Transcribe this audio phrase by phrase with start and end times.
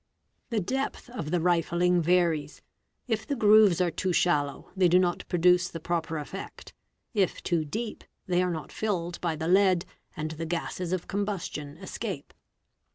[0.49, 2.63] 'The depth of the rifling varies:
[3.07, 8.03] if the grooves are too shallow, they do not produce the proper effect—if too deep,
[8.25, 9.85] they are not filled ~ by the lead,
[10.17, 12.33] and the gases of combustion escape.